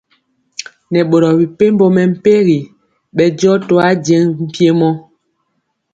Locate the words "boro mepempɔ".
1.09-1.85